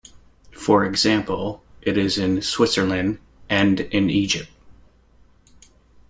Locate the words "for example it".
0.55-1.95